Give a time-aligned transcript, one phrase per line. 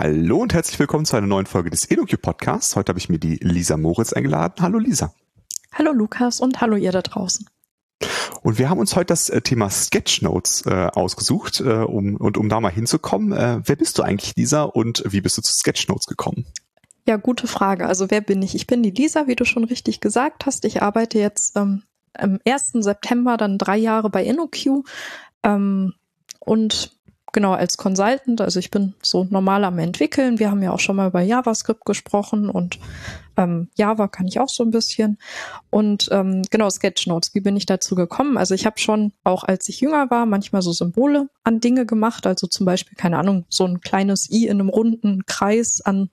[0.00, 2.76] Hallo und herzlich willkommen zu einer neuen Folge des EduQ Podcasts.
[2.76, 4.54] Heute habe ich mir die Lisa Moritz eingeladen.
[4.60, 5.12] Hallo Lisa.
[5.72, 7.50] Hallo Lukas und hallo ihr da draußen.
[8.42, 12.48] Und wir haben uns heute das äh, Thema Sketchnotes äh, ausgesucht, äh, um, und um
[12.48, 13.32] da mal hinzukommen.
[13.32, 16.46] Äh, wer bist du eigentlich, Lisa, und wie bist du zu Sketchnotes gekommen?
[17.08, 17.88] Ja, gute Frage.
[17.88, 18.54] Also wer bin ich?
[18.54, 20.64] Ich bin die Lisa, wie du schon richtig gesagt hast.
[20.64, 21.82] Ich arbeite jetzt ähm,
[22.14, 22.74] am 1.
[22.84, 24.84] September dann drei Jahre bei InnoQ
[25.42, 25.92] ähm,
[26.38, 26.97] und
[27.32, 28.40] genau als Consultant.
[28.40, 30.38] Also ich bin so normal am entwickeln.
[30.38, 32.78] Wir haben ja auch schon mal über JavaScript gesprochen und
[33.38, 35.16] ähm, Java kann ich auch so ein bisschen.
[35.70, 38.36] Und ähm, genau, Sketchnotes, wie bin ich dazu gekommen?
[38.36, 42.26] Also ich habe schon, auch als ich jünger war, manchmal so Symbole an Dinge gemacht.
[42.26, 46.10] Also zum Beispiel, keine Ahnung, so ein kleines i in einem runden Kreis an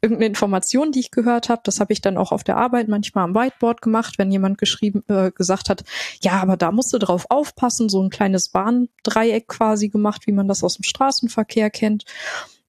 [0.00, 1.62] irgendeine Information, die ich gehört habe.
[1.64, 5.02] Das habe ich dann auch auf der Arbeit manchmal am Whiteboard gemacht, wenn jemand geschrieben,
[5.08, 5.82] äh, gesagt hat,
[6.22, 10.46] ja, aber da musst du drauf aufpassen, so ein kleines Bahndreieck quasi gemacht, wie man
[10.46, 12.04] das aus dem Straßenverkehr kennt.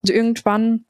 [0.01, 0.85] Und irgendwann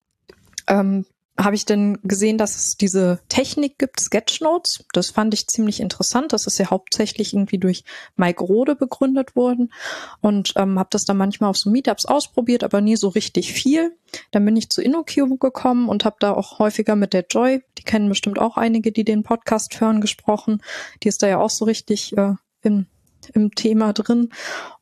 [0.67, 1.05] ähm,
[1.39, 4.83] habe ich dann gesehen, dass es diese Technik gibt, Sketchnotes.
[4.91, 6.33] Das fand ich ziemlich interessant.
[6.33, 7.85] Das ist ja hauptsächlich irgendwie durch
[8.17, 9.71] Mike Rode begründet worden
[10.19, 13.95] und ähm, habe das dann manchmal auf so Meetups ausprobiert, aber nie so richtig viel.
[14.31, 17.83] Dann bin ich zu InnoQ gekommen und habe da auch häufiger mit der Joy, die
[17.83, 20.61] kennen bestimmt auch einige, die den Podcast hören, gesprochen.
[21.03, 22.87] Die ist da ja auch so richtig äh, im,
[23.33, 24.29] im Thema drin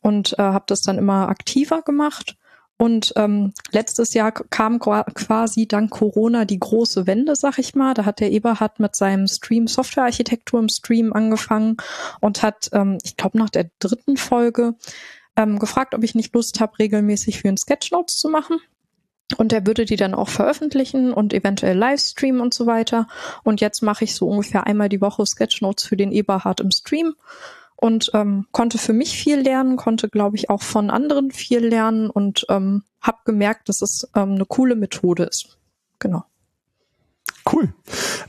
[0.01, 2.35] und äh, habe das dann immer aktiver gemacht
[2.77, 7.95] und ähm, letztes Jahr kam quasi dank Corona die große Wende, sag ich mal.
[7.95, 11.77] Da hat der Eberhard mit seinem Stream Softwarearchitektur im Stream angefangen
[12.21, 14.75] und hat, ähm, ich glaube, nach der dritten Folge
[15.35, 18.59] ähm, gefragt, ob ich nicht Lust habe, regelmäßig für ihn Sketchnotes zu machen.
[19.37, 23.07] Und er würde die dann auch veröffentlichen und eventuell Livestreamen und so weiter.
[23.43, 27.15] Und jetzt mache ich so ungefähr einmal die Woche Sketchnotes für den Eberhard im Stream
[27.77, 32.09] und ähm, konnte für mich viel lernen, konnte, glaube ich, auch von anderen viel lernen
[32.09, 35.57] und ähm, habe gemerkt, dass es ähm, eine coole Methode ist.
[35.99, 36.23] Genau.
[37.51, 37.73] Cool.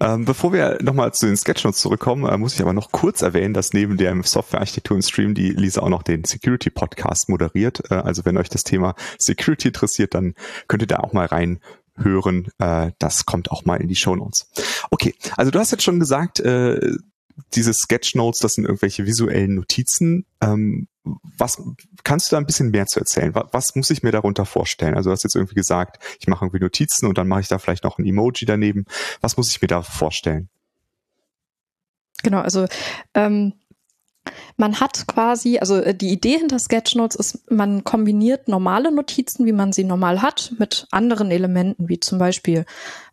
[0.01, 3.53] Ähm, bevor wir nochmal zu den Sketchnotes zurückkommen, äh, muss ich aber noch kurz erwähnen,
[3.53, 7.91] dass neben dem Softwarearchitektur im Stream die Lisa auch noch den Security Podcast moderiert.
[7.91, 10.35] Äh, also wenn euch das Thema Security interessiert, dann
[10.69, 11.59] könnt ihr da auch mal rein
[11.97, 12.49] hören.
[12.59, 14.51] Äh, das kommt auch mal in die Show Notes.
[14.91, 16.79] Okay, also du hast jetzt schon gesagt, äh,
[17.55, 20.27] diese Sketchnotes, das sind irgendwelche visuellen Notizen.
[20.41, 20.89] Ähm,
[21.39, 21.63] was
[22.05, 23.35] kannst du da ein bisschen mehr zu erzählen?
[23.35, 24.95] Was, was, muss ich mir darunter vorstellen?
[24.95, 27.59] Also du hast jetzt irgendwie gesagt, ich mache irgendwie Notizen und dann mache ich da
[27.59, 28.85] vielleicht noch ein Emoji daneben.
[29.21, 30.49] Was muss ich mir da vorstellen?
[32.23, 32.67] Genau, also
[33.15, 33.55] ähm,
[34.57, 39.53] man hat quasi, also äh, die Idee hinter Sketchnotes ist, man kombiniert normale Notizen, wie
[39.53, 42.65] man sie normal hat, mit anderen Elementen, wie zum Beispiel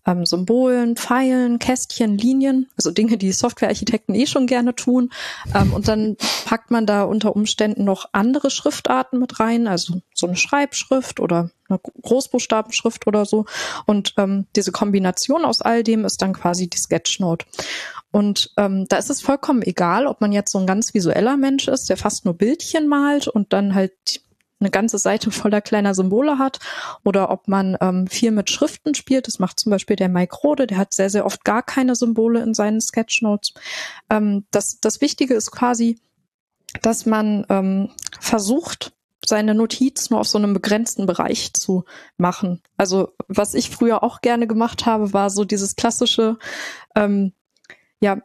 [0.05, 5.11] ähm, Symbolen, Pfeilen, Kästchen, Linien, also Dinge, die Softwarearchitekten eh schon gerne tun.
[5.53, 10.27] Ähm, und dann packt man da unter Umständen noch andere Schriftarten mit rein, also so
[10.27, 13.45] eine Schreibschrift oder eine Großbuchstabenschrift oder so.
[13.85, 17.45] Und ähm, diese Kombination aus all dem ist dann quasi die Sketchnote.
[18.11, 21.67] Und ähm, da ist es vollkommen egal, ob man jetzt so ein ganz visueller Mensch
[21.67, 24.21] ist, der fast nur Bildchen malt und dann halt
[24.65, 26.59] eine ganze Seite voller kleiner Symbole hat
[27.03, 29.27] oder ob man ähm, viel mit Schriften spielt.
[29.27, 32.41] Das macht zum Beispiel der Mike Rode, der hat sehr, sehr oft gar keine Symbole
[32.41, 33.53] in seinen Sketchnotes.
[34.09, 35.99] Ähm, das, das Wichtige ist quasi,
[36.81, 37.89] dass man ähm,
[38.19, 38.91] versucht,
[39.23, 41.85] seine Notiz nur auf so einem begrenzten Bereich zu
[42.17, 42.61] machen.
[42.77, 46.37] Also was ich früher auch gerne gemacht habe, war so dieses klassische,
[46.95, 47.33] ähm,
[48.01, 48.17] ja,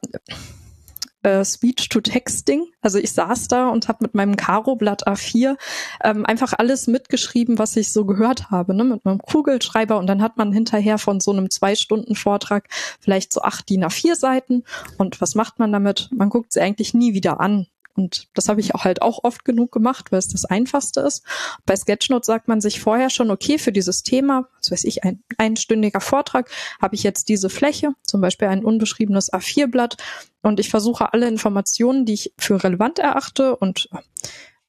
[1.22, 2.66] äh, Speech-to-Texting.
[2.81, 5.56] Also ich saß da und habe mit meinem Karo-Blatt A4
[6.04, 8.84] ähm, einfach alles mitgeschrieben, was ich so gehört habe, ne?
[8.84, 9.98] mit meinem Kugelschreiber.
[9.98, 12.69] Und dann hat man hinterher von so einem Zwei-Stunden-Vortrag
[13.00, 14.64] vielleicht so acht DIN A4 Seiten.
[14.98, 16.08] Und was macht man damit?
[16.12, 17.66] Man guckt sie eigentlich nie wieder an.
[18.00, 21.22] Und das habe ich auch halt auch oft genug gemacht, weil es das Einfachste ist.
[21.66, 25.22] Bei Sketchnote sagt man sich vorher schon, okay, für dieses Thema, was weiß ich, ein
[25.37, 26.50] einstündiger Vortrag,
[26.81, 29.99] habe ich jetzt diese Fläche, zum Beispiel ein unbeschriebenes A4-Blatt.
[30.41, 33.91] Und ich versuche alle Informationen, die ich für relevant erachte und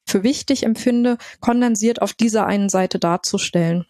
[0.05, 3.85] für wichtig empfinde, kondensiert auf dieser einen Seite darzustellen.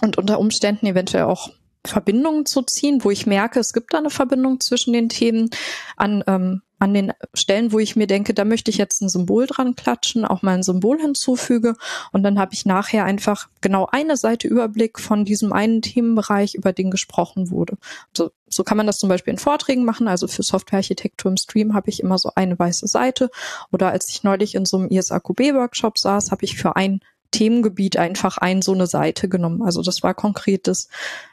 [0.00, 1.50] Und unter Umständen eventuell auch
[1.84, 5.50] Verbindungen zu ziehen, wo ich merke, es gibt da eine Verbindung zwischen den Themen
[5.96, 9.46] an ähm, an den Stellen, wo ich mir denke, da möchte ich jetzt ein Symbol
[9.46, 11.74] dran klatschen, auch mal ein Symbol hinzufüge
[12.12, 16.72] und dann habe ich nachher einfach genau eine Seite Überblick von diesem einen Themenbereich, über
[16.72, 17.78] den gesprochen wurde.
[18.14, 20.08] So, so kann man das zum Beispiel in Vorträgen machen.
[20.08, 23.30] Also für Softwarearchitektur im Stream habe ich immer so eine weiße Seite
[23.72, 27.00] oder als ich neulich in so einem ISAQB-Workshop saß, habe ich für ein
[27.36, 29.62] Themengebiet einfach ein so eine Seite genommen.
[29.62, 30.88] Also das war konkretes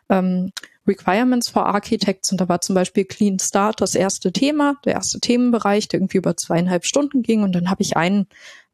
[0.09, 0.51] ähm,
[0.85, 5.21] Requirements for Architects und da war zum Beispiel Clean Start das erste Thema, der erste
[5.21, 8.27] Themenbereich, der irgendwie über zweieinhalb Stunden ging und dann habe ich ein,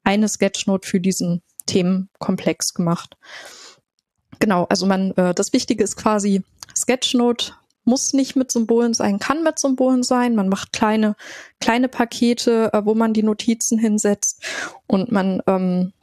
[0.04, 3.16] eine Sketchnote für diesen Themenkomplex gemacht.
[4.40, 6.42] Genau, also man, äh, das Wichtige ist quasi
[6.76, 7.54] Sketchnote
[7.84, 10.36] muss nicht mit Symbolen sein, kann mit Symbolen sein.
[10.36, 11.16] Man macht kleine,
[11.60, 14.44] kleine Pakete, äh, wo man die Notizen hinsetzt
[14.88, 15.94] und man, ähm,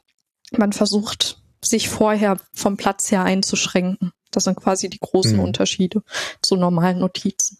[0.51, 4.11] man versucht, sich vorher vom Platz her einzuschränken.
[4.31, 5.43] Das sind quasi die großen mhm.
[5.43, 6.03] Unterschiede
[6.41, 7.57] zu normalen Notizen.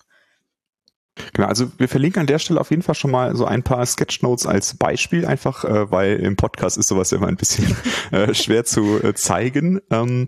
[1.33, 3.85] Genau, also wir verlinken an der Stelle auf jeden Fall schon mal so ein paar
[3.85, 7.75] Sketchnotes als Beispiel, einfach äh, weil im Podcast ist sowas immer ein bisschen
[8.11, 9.81] äh, schwer zu äh, zeigen.
[9.89, 10.27] Ähm,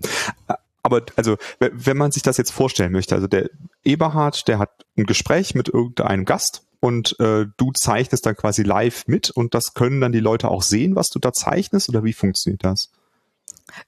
[0.81, 3.49] aber also, wenn man sich das jetzt vorstellen möchte, also der
[3.83, 9.07] Eberhard, der hat ein Gespräch mit irgendeinem Gast und äh, du zeichnest dann quasi live
[9.07, 12.13] mit und das können dann die Leute auch sehen, was du da zeichnest oder wie
[12.13, 12.89] funktioniert das?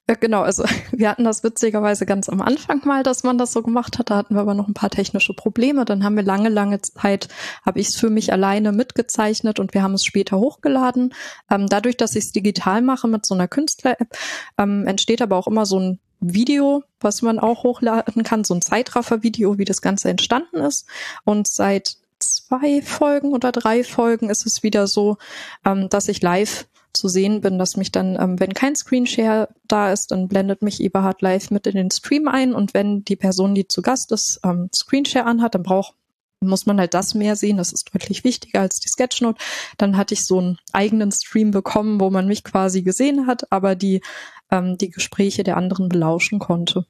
[0.07, 3.61] Äh, genau, also wir hatten das witzigerweise ganz am Anfang mal, dass man das so
[3.61, 4.09] gemacht hat.
[4.09, 5.85] Da hatten wir aber noch ein paar technische Probleme.
[5.85, 7.27] Dann haben wir lange, lange Zeit,
[7.65, 11.13] habe ich es für mich alleine mitgezeichnet und wir haben es später hochgeladen.
[11.49, 14.17] Ähm, dadurch, dass ich es digital mache mit so einer Künstler-App,
[14.57, 18.61] ähm, entsteht aber auch immer so ein Video, was man auch hochladen kann, so ein
[18.61, 20.85] Zeitraffer-Video, wie das Ganze entstanden ist.
[21.23, 25.17] Und seit zwei Folgen oder drei Folgen ist es wieder so,
[25.65, 29.91] ähm, dass ich live zu sehen bin, dass mich dann, ähm, wenn kein Screenshare da
[29.91, 33.55] ist, dann blendet mich Eberhard live mit in den Stream ein und wenn die Person,
[33.55, 35.95] die zu Gast ist, ähm, Screenshare anhat, dann braucht
[36.43, 37.57] muss man halt das mehr sehen.
[37.57, 39.41] Das ist deutlich wichtiger als die Sketchnote.
[39.77, 43.75] Dann hatte ich so einen eigenen Stream bekommen, wo man mich quasi gesehen hat, aber
[43.75, 44.01] die,
[44.49, 46.85] ähm, die Gespräche der anderen belauschen konnte.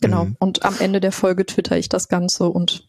[0.00, 0.26] Genau.
[0.26, 0.36] Mhm.
[0.38, 2.87] Und am Ende der Folge twitter ich das Ganze und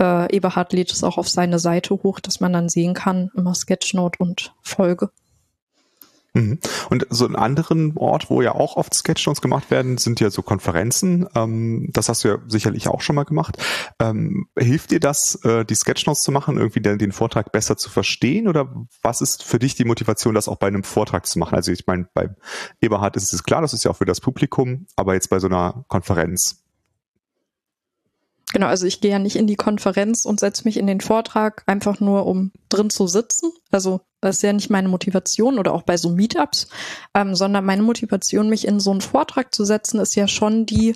[0.00, 3.54] äh, Eberhard lädt es auch auf seine Seite hoch, dass man dann sehen kann, immer
[3.54, 5.10] Sketchnote und Folge.
[6.36, 6.58] Mhm.
[6.90, 10.42] Und so einen anderen Ort, wo ja auch oft Sketchnotes gemacht werden, sind ja so
[10.42, 11.28] Konferenzen.
[11.36, 13.56] Ähm, das hast du ja sicherlich auch schon mal gemacht.
[14.00, 17.88] Ähm, hilft dir das, äh, die Sketchnotes zu machen, irgendwie den, den, Vortrag besser zu
[17.88, 18.48] verstehen?
[18.48, 21.54] Oder was ist für dich die Motivation, das auch bei einem Vortrag zu machen?
[21.54, 22.30] Also ich meine, bei
[22.80, 25.46] Eberhard ist es klar, das ist ja auch für das Publikum, aber jetzt bei so
[25.46, 26.63] einer Konferenz,
[28.54, 31.64] Genau, also ich gehe ja nicht in die Konferenz und setze mich in den Vortrag
[31.66, 33.50] einfach nur, um drin zu sitzen.
[33.72, 36.68] Also das ist ja nicht meine Motivation oder auch bei so Meetups,
[37.14, 40.94] ähm, sondern meine Motivation, mich in so einen Vortrag zu setzen, ist ja schon die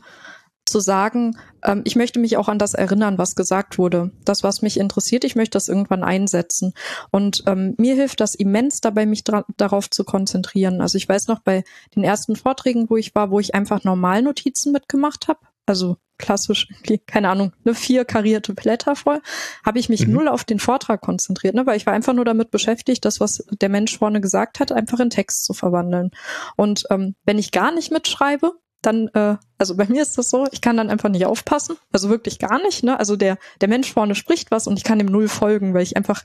[0.66, 4.12] zu sagen, ähm, ich möchte mich auch an das erinnern, was gesagt wurde.
[4.24, 6.74] Das, was mich interessiert, ich möchte das irgendwann einsetzen.
[7.10, 10.80] Und ähm, mir hilft das immens dabei, mich darauf zu konzentrieren.
[10.80, 11.64] Also ich weiß noch bei
[11.96, 15.40] den ersten Vorträgen, wo ich war, wo ich einfach normal Notizen mitgemacht habe.
[15.68, 16.66] Also klassisch,
[17.06, 19.20] keine Ahnung, eine vier karierte Blätter voll,
[19.64, 20.14] habe ich mich mhm.
[20.14, 23.44] null auf den Vortrag konzentriert, ne, weil ich war einfach nur damit beschäftigt, das, was
[23.60, 26.10] der Mensch vorne gesagt hat, einfach in Text zu verwandeln.
[26.56, 30.46] Und ähm, wenn ich gar nicht mitschreibe, dann, äh, also bei mir ist das so,
[30.52, 32.98] ich kann dann einfach nicht aufpassen, also wirklich gar nicht, ne?
[32.98, 35.96] Also der, der Mensch vorne spricht was und ich kann dem null folgen, weil ich
[35.96, 36.24] einfach,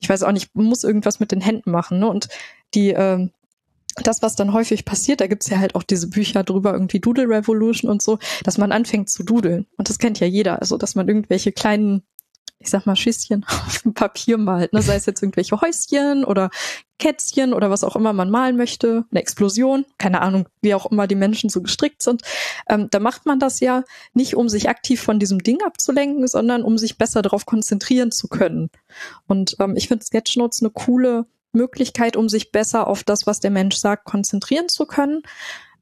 [0.00, 2.08] ich weiß auch nicht, muss irgendwas mit den Händen machen, ne?
[2.08, 2.28] Und
[2.74, 3.28] die, äh,
[4.02, 7.28] das, was dann häufig passiert, da gibt's ja halt auch diese Bücher drüber, irgendwie Doodle
[7.28, 9.66] Revolution und so, dass man anfängt zu dudeln.
[9.76, 10.60] Und das kennt ja jeder.
[10.60, 12.02] Also, dass man irgendwelche kleinen,
[12.58, 14.82] ich sag mal, Schisschen auf dem Papier malt, ne?
[14.82, 16.50] sei es jetzt irgendwelche Häuschen oder
[16.98, 21.06] Kätzchen oder was auch immer man malen möchte, eine Explosion, keine Ahnung, wie auch immer
[21.06, 22.22] die Menschen so gestrickt sind.
[22.68, 26.62] Ähm, da macht man das ja nicht, um sich aktiv von diesem Ding abzulenken, sondern
[26.62, 28.70] um sich besser darauf konzentrieren zu können.
[29.26, 33.50] Und ähm, ich finde Sketchnotes eine coole Möglichkeit, um sich besser auf das, was der
[33.50, 35.22] Mensch sagt, konzentrieren zu können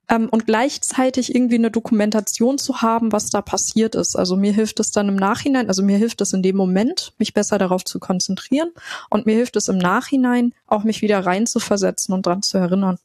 [0.09, 4.17] ähm, und gleichzeitig irgendwie eine Dokumentation zu haben, was da passiert ist.
[4.17, 7.35] Also mir hilft es dann im Nachhinein, also mir hilft es in dem Moment, mich
[7.35, 8.71] besser darauf zu konzentrieren
[9.11, 12.59] und mir hilft es im Nachhinein auch mich wieder rein zu versetzen und dran zu
[12.59, 12.99] erinnern.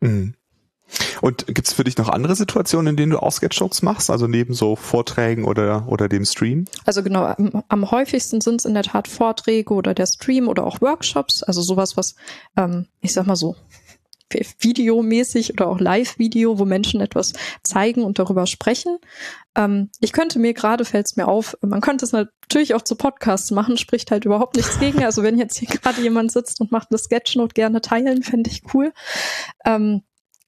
[0.00, 0.34] Mhm.
[1.20, 4.54] Und gibt's für dich noch andere Situationen, in denen du auch Sketchnotes machst, also neben
[4.54, 6.64] so Vorträgen oder, oder dem Stream?
[6.84, 10.66] Also genau, am, am häufigsten sind es in der Tat Vorträge oder der Stream oder
[10.66, 12.14] auch Workshops, also sowas, was,
[12.56, 13.56] ähm, ich sag mal so,
[14.60, 17.32] videomäßig oder auch Live-Video, wo Menschen etwas
[17.62, 18.98] zeigen und darüber sprechen.
[19.56, 22.94] Ähm, ich könnte mir gerade, fällt es mir auf, man könnte es natürlich auch zu
[22.94, 25.02] Podcasts machen, spricht halt überhaupt nichts gegen.
[25.02, 28.62] Also wenn jetzt hier gerade jemand sitzt und macht eine Sketchnote, gerne teilen, fände ich
[28.72, 28.92] cool.
[29.64, 30.02] Ähm,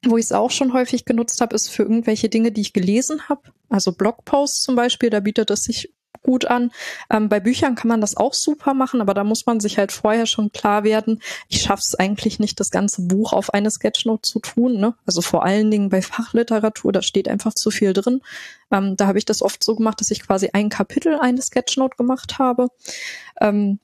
[0.04, 3.28] wo ich es auch schon häufig genutzt habe, ist für irgendwelche Dinge, die ich gelesen
[3.28, 3.42] habe.
[3.68, 5.92] Also Blogposts zum Beispiel, da bietet es sich
[6.23, 6.71] gut an.
[7.11, 9.92] Ähm, bei Büchern kann man das auch super machen, aber da muss man sich halt
[9.92, 14.23] vorher schon klar werden, ich schaffe es eigentlich nicht, das ganze Buch auf eine Sketchnote
[14.23, 14.78] zu tun.
[14.78, 14.94] Ne?
[15.06, 18.21] Also vor allen Dingen bei Fachliteratur, da steht einfach zu viel drin.
[18.71, 21.97] Ähm, da habe ich das oft so gemacht, dass ich quasi ein Kapitel eine Sketchnote
[21.97, 22.68] gemacht habe.
[23.40, 23.80] Ähm,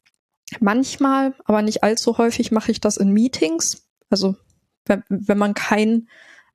[0.60, 3.88] manchmal, aber nicht allzu häufig, mache ich das in Meetings.
[4.10, 4.37] Also
[4.88, 6.09] wenn, wenn man kein,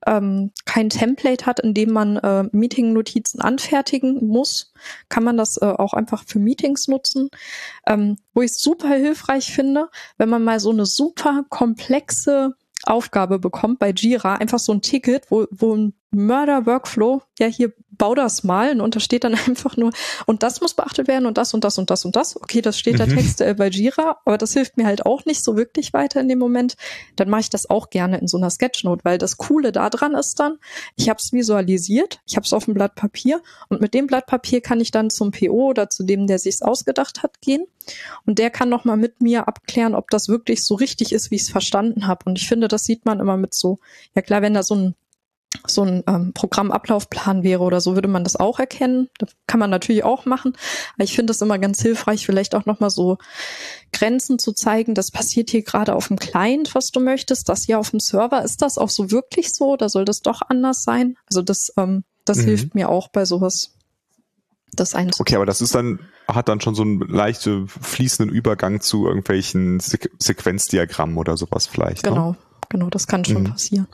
[0.06, 4.72] ähm, kein Template hat, in dem man äh, Meeting-Notizen anfertigen muss,
[5.08, 7.30] kann man das äh, auch einfach für Meetings nutzen.
[7.86, 9.88] Ähm, wo ich es super hilfreich finde,
[10.18, 12.54] wenn man mal so eine super komplexe
[12.86, 17.72] Aufgabe bekommt bei Jira, einfach so ein Ticket, wo, wo ein Mörder-Workflow, ja, hier
[18.04, 19.90] bau das mal und da steht dann einfach nur,
[20.26, 22.36] und das muss beachtet werden und das und das und das und das.
[22.36, 22.98] Okay, das steht mhm.
[22.98, 26.20] der Text äh, bei Jira, aber das hilft mir halt auch nicht so wirklich weiter
[26.20, 26.76] in dem Moment.
[27.16, 30.38] Dann mache ich das auch gerne in so einer Sketchnote, weil das Coole daran ist
[30.38, 30.58] dann,
[30.96, 34.26] ich habe es visualisiert, ich habe es auf dem Blatt Papier und mit dem Blatt
[34.26, 37.64] Papier kann ich dann zum PO oder zu dem, der sich's ausgedacht hat, gehen
[38.26, 41.42] und der kann nochmal mit mir abklären, ob das wirklich so richtig ist, wie ich
[41.42, 42.24] es verstanden habe.
[42.26, 43.78] Und ich finde, das sieht man immer mit so,
[44.14, 44.94] ja klar, wenn da so ein
[45.66, 49.08] so ein ähm, Programmablaufplan wäre oder so, würde man das auch erkennen.
[49.18, 50.56] Das kann man natürlich auch machen.
[50.94, 53.18] Aber ich finde es immer ganz hilfreich, vielleicht auch nochmal so
[53.92, 54.94] Grenzen zu zeigen.
[54.94, 57.48] Das passiert hier gerade auf dem Client, was du möchtest.
[57.48, 60.42] Das hier auf dem Server, ist das auch so wirklich so oder soll das doch
[60.48, 61.16] anders sein?
[61.26, 62.44] Also das, ähm, das mhm.
[62.44, 63.70] hilft mir auch bei sowas.
[64.76, 64.94] Das.
[65.20, 69.78] Okay, aber das ist dann, hat dann schon so einen leichten fließenden Übergang zu irgendwelchen
[69.78, 72.04] Se Sequenzdiagrammen oder sowas vielleicht.
[72.04, 72.10] Ne?
[72.10, 72.38] Genau, ne?
[72.70, 73.50] genau, das kann schon mhm.
[73.50, 73.86] passieren.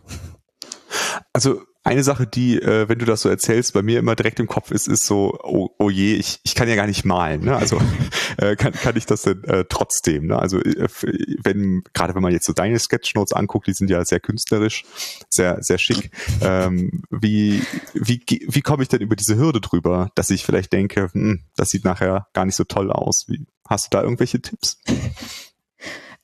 [1.33, 4.47] Also eine Sache, die, äh, wenn du das so erzählst, bei mir immer direkt im
[4.47, 7.43] Kopf ist, ist so, oh, oh je, ich, ich kann ja gar nicht malen.
[7.45, 7.57] Ne?
[7.57, 7.81] Also
[8.37, 10.27] äh, kann, kann ich das denn äh, trotzdem?
[10.27, 10.39] Ne?
[10.39, 10.89] Also äh,
[11.43, 14.85] wenn, gerade wenn man jetzt so deine Sketchnotes anguckt, die sind ja sehr künstlerisch,
[15.31, 16.11] sehr, sehr schick.
[16.43, 17.63] Ähm, wie,
[17.95, 21.71] wie, wie komme ich denn über diese Hürde drüber, dass ich vielleicht denke, hm, das
[21.71, 23.25] sieht nachher gar nicht so toll aus?
[23.29, 24.79] Wie, hast du da irgendwelche Tipps?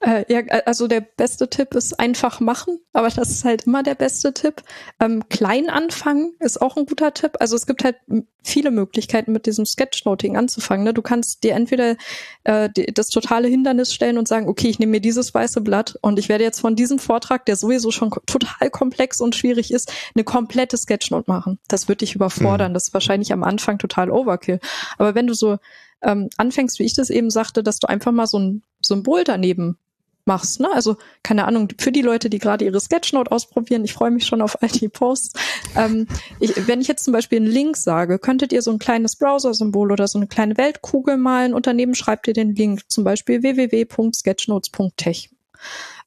[0.06, 3.82] Äh, ja, äh, also der beste Tipp ist einfach machen, aber das ist halt immer
[3.82, 4.62] der beste Tipp.
[5.00, 7.32] Ähm, klein anfangen ist auch ein guter Tipp.
[7.40, 7.96] Also es gibt halt
[8.44, 10.84] viele Möglichkeiten, mit diesem Sketchnoting anzufangen.
[10.84, 10.94] Ne?
[10.94, 11.96] Du kannst dir entweder
[12.44, 15.98] äh, die, das totale Hindernis stellen und sagen, okay, ich nehme mir dieses weiße Blatt
[16.02, 19.92] und ich werde jetzt von diesem Vortrag, der sowieso schon total komplex und schwierig ist,
[20.14, 21.58] eine komplette Sketchnote machen.
[21.66, 22.70] Das wird dich überfordern.
[22.70, 22.74] Mhm.
[22.74, 24.60] Das ist wahrscheinlich am Anfang total Overkill.
[24.98, 25.58] Aber wenn du so
[26.02, 29.78] ähm, anfängst, wie ich das eben sagte, dass du einfach mal so ein Symbol daneben
[30.26, 30.60] machst.
[30.60, 30.68] Ne?
[30.72, 34.42] Also keine Ahnung, für die Leute, die gerade ihre Sketchnote ausprobieren, ich freue mich schon
[34.42, 35.38] auf all die Posts.
[35.76, 36.06] Ähm,
[36.40, 39.92] ich, wenn ich jetzt zum Beispiel einen Link sage, könntet ihr so ein kleines Browser-Symbol
[39.92, 45.30] oder so eine kleine Weltkugel malen und daneben schreibt ihr den Link, zum Beispiel www.sketchnotes.tech.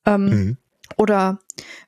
[0.06, 0.58] Ähm, mhm.
[1.00, 1.40] Oder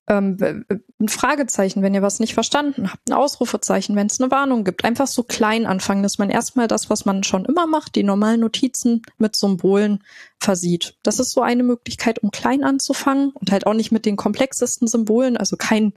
[0.08, 0.65] ähm,
[1.00, 4.86] ein Fragezeichen, wenn ihr was nicht verstanden habt, ein Ausrufezeichen, wenn es eine Warnung gibt.
[4.86, 8.39] Einfach so klein anfangen, dass man erstmal das, was man schon immer macht, die normalen
[8.39, 10.03] Notizen mit Symbolen
[10.39, 10.96] versieht.
[11.03, 14.88] Das ist so eine Möglichkeit, um klein anzufangen und halt auch nicht mit den komplexesten
[14.88, 15.94] Symbolen, also kein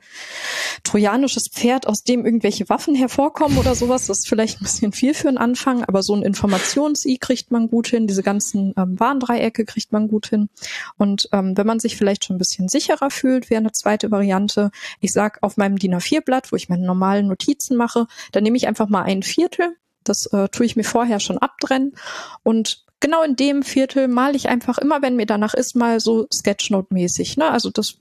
[0.82, 4.06] trojanisches Pferd, aus dem irgendwelche Waffen hervorkommen oder sowas.
[4.06, 7.68] Das ist vielleicht ein bisschen viel für einen Anfang, aber so ein Informations-I kriegt man
[7.68, 10.50] gut hin, diese ganzen ähm, Warndreiecke kriegt man gut hin.
[10.98, 14.70] Und ähm, wenn man sich vielleicht schon ein bisschen sicherer fühlt, wäre eine zweite Variante.
[15.00, 18.66] Ich sag auf meinem DIN A4-Blatt, wo ich meine normalen Notizen mache, da nehme ich
[18.66, 19.76] einfach mal ein Viertel.
[20.02, 21.94] Das äh, tue ich mir vorher schon abtrennen.
[22.42, 26.26] Und genau in dem Viertel male ich einfach immer, wenn mir danach ist, mal so
[26.32, 27.38] Sketchnote-mäßig.
[27.38, 27.50] Ne?
[27.50, 27.98] Also das,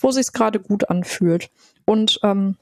[0.00, 1.50] wo sich gerade gut anfühlt.
[1.84, 2.56] Und ähm,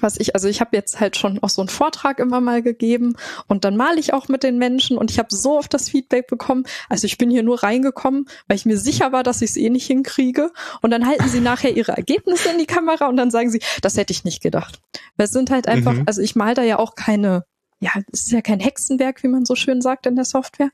[0.00, 3.16] was ich, also ich habe jetzt halt schon auch so einen Vortrag immer mal gegeben
[3.46, 6.26] und dann male ich auch mit den Menschen und ich habe so oft das Feedback
[6.26, 6.64] bekommen.
[6.88, 9.70] Also ich bin hier nur reingekommen, weil ich mir sicher war, dass ich es eh
[9.70, 10.52] nicht hinkriege.
[10.82, 13.96] Und dann halten sie nachher ihre Ergebnisse in die Kamera und dann sagen sie, das
[13.96, 14.80] hätte ich nicht gedacht.
[15.16, 16.04] Weil es sind halt einfach, mhm.
[16.06, 17.44] also ich mal da ja auch keine,
[17.80, 20.70] ja, es ist ja kein Hexenwerk, wie man so schön sagt in der Software.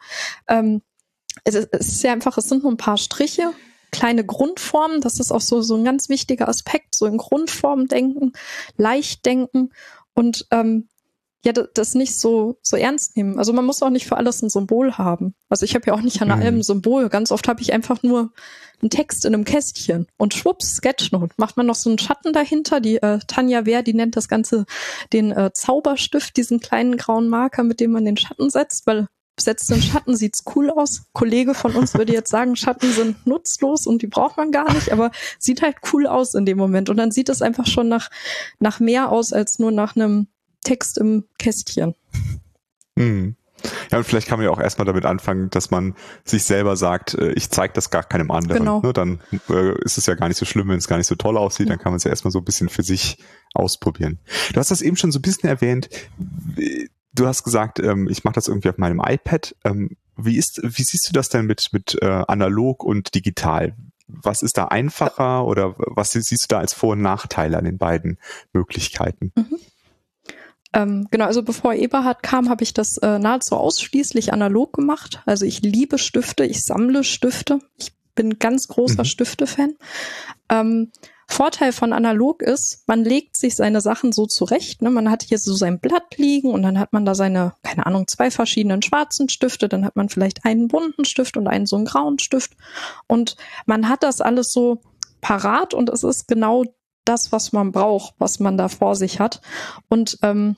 [0.48, 0.82] Ähm,
[1.44, 3.52] es, ist, es ist ja einfach, es sind nur ein paar Striche
[3.94, 5.00] kleine Grundformen.
[5.00, 8.32] Das ist auch so, so ein ganz wichtiger Aspekt, so in Grundformen denken,
[8.76, 9.70] leicht denken
[10.14, 10.88] und ähm,
[11.44, 13.38] ja, das nicht so, so ernst nehmen.
[13.38, 15.34] Also man muss auch nicht für alles ein Symbol haben.
[15.50, 16.34] Also ich habe ja auch nicht an mhm.
[16.34, 17.10] allem ein Symbol.
[17.10, 18.32] Ganz oft habe ich einfach nur
[18.80, 21.34] einen Text in einem Kästchen und schwupps, Sketchnote.
[21.36, 22.80] Macht man noch so einen Schatten dahinter.
[22.80, 24.64] Die äh, Tanja Wehr, die nennt das Ganze
[25.12, 29.06] den äh, Zauberstift, diesen kleinen grauen Marker, mit dem man den Schatten setzt, weil
[29.40, 31.04] setzt den Schatten, sieht's cool aus.
[31.12, 34.92] Kollege von uns würde jetzt sagen, Schatten sind nutzlos und die braucht man gar nicht,
[34.92, 36.88] aber sieht halt cool aus in dem Moment.
[36.90, 38.10] Und dann sieht es einfach schon nach,
[38.58, 40.28] nach mehr aus als nur nach einem
[40.62, 41.94] Text im Kästchen.
[42.96, 43.36] Hm.
[43.90, 47.14] Ja, und vielleicht kann man ja auch erstmal damit anfangen, dass man sich selber sagt,
[47.14, 48.58] äh, ich zeige das gar keinem anderen.
[48.58, 48.80] Genau.
[48.82, 48.92] Ne?
[48.92, 51.38] Dann äh, ist es ja gar nicht so schlimm, wenn es gar nicht so toll
[51.38, 51.74] aussieht, ja.
[51.74, 53.16] dann kann man es ja erstmal so ein bisschen für sich
[53.54, 54.18] ausprobieren.
[54.52, 55.88] Du hast das eben schon so ein bisschen erwähnt
[57.14, 59.54] du hast gesagt, ähm, ich mache das irgendwie auf meinem iPad.
[59.64, 63.76] Ähm, wie ist, wie siehst du das denn mit mit äh, analog und digital?
[64.06, 67.78] Was ist da einfacher oder was siehst du da als Vor- und Nachteile an den
[67.78, 68.18] beiden
[68.52, 69.32] Möglichkeiten?
[69.34, 69.58] Mhm.
[70.74, 75.22] Ähm, genau, also bevor Eberhard kam, habe ich das äh, nahezu ausschließlich analog gemacht.
[75.24, 77.60] Also ich liebe Stifte, ich sammle Stifte.
[77.78, 79.06] Ich bin ganz großer mhm.
[79.06, 79.74] Stifte-Fan.
[80.48, 80.92] Ähm,
[81.26, 84.82] Vorteil von analog ist, man legt sich seine Sachen so zurecht.
[84.82, 84.90] Ne?
[84.90, 88.06] Man hat hier so sein Blatt liegen und dann hat man da seine, keine Ahnung,
[88.06, 91.86] zwei verschiedenen schwarzen Stifte, dann hat man vielleicht einen bunten Stift und einen so einen
[91.86, 92.52] grauen Stift.
[93.06, 94.82] Und man hat das alles so
[95.20, 96.64] parat und es ist genau
[97.06, 99.40] das, was man braucht, was man da vor sich hat.
[99.88, 100.56] Und ähm,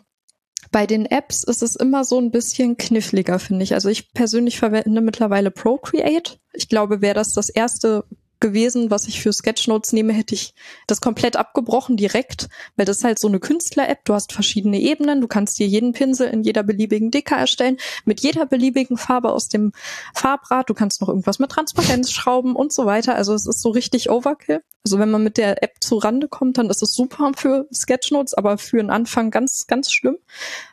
[0.70, 3.74] bei den Apps ist es immer so ein bisschen kniffliger, finde ich.
[3.74, 6.38] Also ich persönlich verwende mittlerweile Procreate.
[6.52, 8.04] Ich glaube, wäre das das erste
[8.40, 10.54] gewesen, was ich für Sketchnotes nehme, hätte ich
[10.86, 14.04] das komplett abgebrochen direkt, weil das ist halt so eine Künstler-App.
[14.04, 18.20] Du hast verschiedene Ebenen, du kannst dir jeden Pinsel in jeder beliebigen Dicke erstellen, mit
[18.20, 19.72] jeder beliebigen Farbe aus dem
[20.14, 20.68] Farbrad.
[20.68, 23.14] Du kannst noch irgendwas mit Transparenz schrauben und so weiter.
[23.14, 24.62] Also es ist so richtig Overkill.
[24.84, 28.34] Also wenn man mit der App zu Rande kommt, dann ist es super für Sketchnotes,
[28.34, 30.18] aber für den Anfang ganz, ganz schlimm.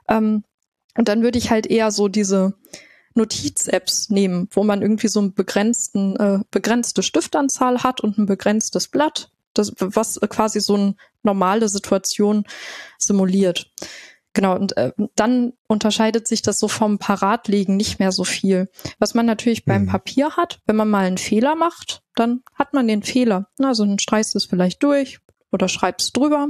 [0.07, 0.43] Ähm,
[0.95, 2.53] und dann würde ich halt eher so diese
[3.15, 8.87] Notiz-Apps nehmen, wo man irgendwie so ein begrenzten, äh, begrenzte Stiftanzahl hat und ein begrenztes
[8.87, 12.45] Blatt, das, was quasi so eine normale Situation
[12.97, 13.71] simuliert.
[14.33, 18.67] Genau, und äh, dann unterscheidet sich das so vom Paratlegen nicht mehr so viel.
[18.97, 19.87] Was man natürlich beim mhm.
[19.87, 23.47] Papier hat, wenn man mal einen Fehler macht, dann hat man den Fehler.
[23.59, 25.19] Also dann streichst du es vielleicht durch
[25.51, 26.49] oder schreibst drüber,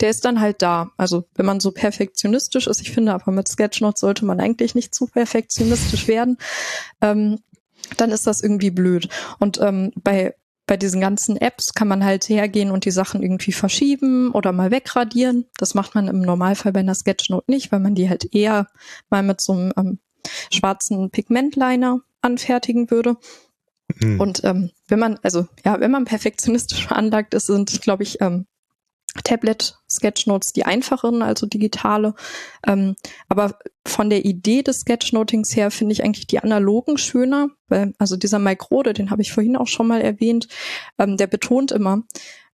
[0.00, 0.90] der ist dann halt da.
[0.96, 4.94] Also wenn man so perfektionistisch ist, ich finde aber mit Sketchnotes sollte man eigentlich nicht
[4.94, 6.38] zu perfektionistisch werden,
[7.00, 7.40] ähm,
[7.96, 9.08] dann ist das irgendwie blöd.
[9.38, 10.34] Und ähm, bei
[10.66, 14.70] bei diesen ganzen Apps kann man halt hergehen und die Sachen irgendwie verschieben oder mal
[14.70, 15.44] wegradieren.
[15.58, 18.68] Das macht man im Normalfall bei einer Sketchnote nicht, weil man die halt eher
[19.10, 19.98] mal mit so einem ähm,
[20.50, 23.16] schwarzen Pigmentliner anfertigen würde.
[24.00, 24.20] Mhm.
[24.20, 28.46] Und ähm, wenn man, also ja, wenn man perfektionistisch veranlagt ist, sind, glaube ich, ähm,
[29.22, 32.14] Tablet-Sketchnotes die einfacheren, also digitale.
[32.66, 32.96] Ähm,
[33.28, 38.16] aber von der Idee des Sketchnotings her finde ich eigentlich die analogen schöner, weil also
[38.16, 40.48] dieser Mike Rode, den habe ich vorhin auch schon mal erwähnt,
[40.98, 42.02] ähm, der betont immer,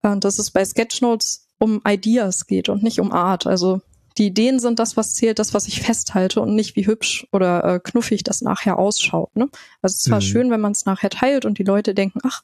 [0.02, 3.46] äh, dass es bei Sketchnotes um Ideas geht und nicht um Art.
[3.46, 3.80] Also
[4.18, 7.64] die Ideen sind das, was zählt, das, was ich festhalte und nicht wie hübsch oder
[7.64, 9.34] äh, knuffig das nachher ausschaut.
[9.36, 9.48] Ne?
[9.82, 10.24] Also es ist zwar mhm.
[10.24, 12.42] schön, wenn man es nachher teilt und die Leute denken, ach,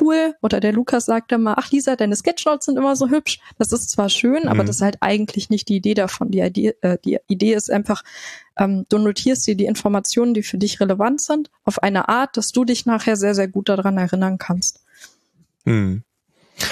[0.00, 3.40] cool, oder der Lukas sagt dann mal, ach Lisa, deine Sketchnotes sind immer so hübsch.
[3.58, 4.48] Das ist zwar schön, mhm.
[4.48, 6.30] aber das ist halt eigentlich nicht die Idee davon.
[6.30, 8.02] Die Idee, äh, die Idee ist einfach,
[8.58, 12.52] ähm, du notierst dir die Informationen, die für dich relevant sind, auf eine Art, dass
[12.52, 14.80] du dich nachher sehr, sehr gut daran erinnern kannst.
[15.64, 16.02] Mhm.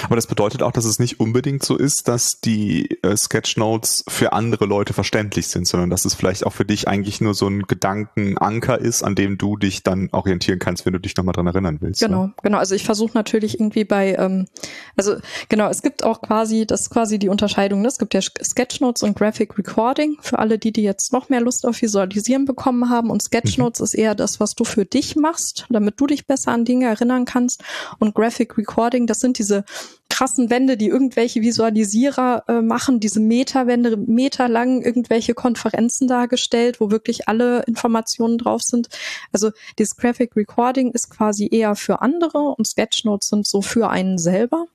[0.03, 4.33] Aber das bedeutet auch, dass es nicht unbedingt so ist, dass die äh, Sketchnotes für
[4.33, 7.63] andere Leute verständlich sind, sondern dass es vielleicht auch für dich eigentlich nur so ein
[7.63, 11.77] Gedankenanker ist, an dem du dich dann orientieren kannst, wenn du dich nochmal dran erinnern
[11.81, 12.01] willst.
[12.01, 12.33] Genau, ne?
[12.41, 12.57] genau.
[12.57, 14.47] Also ich versuche natürlich irgendwie bei, ähm,
[14.95, 15.17] also
[15.49, 17.87] genau, es gibt auch quasi, das ist quasi die Unterscheidung, ne?
[17.87, 21.65] es gibt ja Sketchnotes und Graphic Recording für alle die, die jetzt noch mehr Lust
[21.65, 23.85] auf Visualisieren bekommen haben und Sketchnotes mhm.
[23.85, 27.25] ist eher das, was du für dich machst, damit du dich besser an Dinge erinnern
[27.25, 27.63] kannst
[27.99, 29.63] und Graphic Recording, das sind diese
[30.09, 37.29] krassen Wände, die irgendwelche Visualisierer äh, machen, diese Meterwände, meterlang irgendwelche Konferenzen dargestellt, wo wirklich
[37.29, 38.89] alle Informationen drauf sind.
[39.31, 44.17] Also das Graphic Recording ist quasi eher für andere und Sketchnotes sind so für einen
[44.17, 44.65] selber.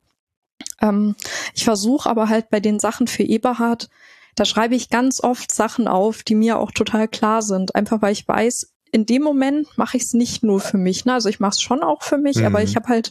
[0.80, 1.14] Ähm,
[1.54, 3.90] ich versuche aber halt bei den Sachen für Eberhard,
[4.36, 8.12] da schreibe ich ganz oft Sachen auf, die mir auch total klar sind, einfach weil
[8.12, 11.04] ich weiß, in dem Moment mache ich es nicht nur für mich.
[11.04, 11.14] Ne?
[11.14, 12.46] Also ich mache es schon auch für mich, mhm.
[12.46, 13.10] aber ich habe halt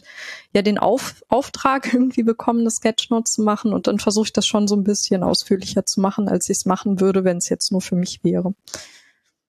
[0.54, 4.46] ja den Auf Auftrag irgendwie bekommen, eine Sketchnote zu machen und dann versuche ich das
[4.46, 7.70] schon so ein bisschen ausführlicher zu machen, als ich es machen würde, wenn es jetzt
[7.70, 8.54] nur für mich wäre.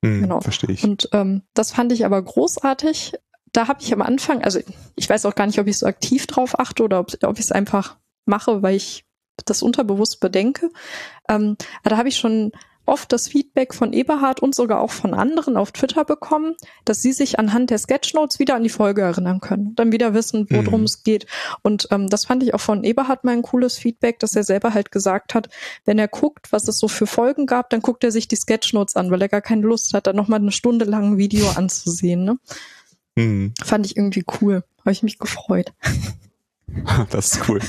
[0.01, 0.41] Mhm, genau.
[0.41, 0.83] Verstehe ich.
[0.83, 3.13] Und ähm, das fand ich aber großartig.
[3.53, 4.59] Da habe ich am Anfang, also
[4.97, 7.45] ich weiß auch gar nicht, ob ich so aktiv drauf achte oder ob, ob ich
[7.45, 7.95] es einfach
[8.25, 9.05] mache, weil ich
[9.45, 10.69] das unterbewusst bedenke.
[11.29, 12.51] Ähm, da habe ich schon
[12.85, 17.13] oft das Feedback von Eberhard und sogar auch von anderen auf Twitter bekommen, dass sie
[17.13, 20.85] sich anhand der Sketchnotes wieder an die Folge erinnern können, dann wieder wissen, worum mhm.
[20.85, 21.25] es geht.
[21.61, 24.73] Und ähm, das fand ich auch von Eberhard mal ein cooles Feedback, dass er selber
[24.73, 25.49] halt gesagt hat,
[25.85, 28.95] wenn er guckt, was es so für Folgen gab, dann guckt er sich die Sketchnotes
[28.95, 32.23] an, weil er gar keine Lust hat, dann nochmal eine Stunde lang ein Video anzusehen.
[32.23, 32.37] Ne?
[33.15, 33.53] Mhm.
[33.63, 34.63] Fand ich irgendwie cool.
[34.79, 35.73] Habe ich mich gefreut.
[37.09, 37.59] Das ist cool.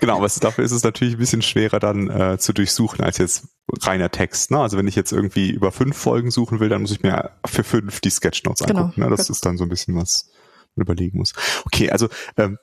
[0.00, 3.48] Genau, aber dafür ist es natürlich ein bisschen schwerer dann äh, zu durchsuchen als jetzt
[3.82, 4.50] reiner Text.
[4.50, 4.58] Ne?
[4.58, 7.64] Also wenn ich jetzt irgendwie über fünf Folgen suchen will, dann muss ich mir für
[7.64, 8.80] fünf die Sketchnotes genau.
[8.80, 9.00] angucken.
[9.02, 9.10] Ne?
[9.10, 10.30] Das ist dann so ein bisschen was
[10.76, 11.32] man überlegen muss.
[11.64, 12.58] Okay, also ähm,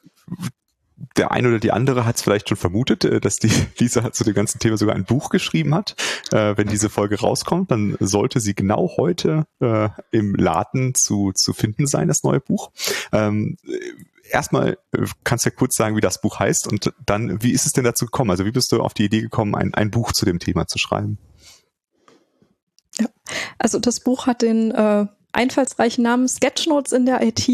[1.17, 4.23] der eine oder die andere hat es vielleicht schon vermutet, äh, dass die Lisa zu
[4.23, 5.95] dem ganzen Thema sogar ein Buch geschrieben hat.
[6.31, 11.53] Äh, wenn diese Folge rauskommt, dann sollte sie genau heute äh, im Laden zu, zu
[11.53, 12.71] finden sein, das neue Buch.
[13.11, 13.57] Ähm,
[14.33, 17.65] erstmal äh, kannst du ja kurz sagen, wie das Buch heißt und dann, wie ist
[17.65, 18.31] es denn dazu gekommen?
[18.31, 20.77] Also wie bist du auf die Idee gekommen, ein, ein Buch zu dem Thema zu
[20.79, 21.17] schreiben?
[22.99, 23.07] Ja,
[23.57, 27.49] also das Buch hat den äh, einfallsreichen Namen Sketchnotes in der IT.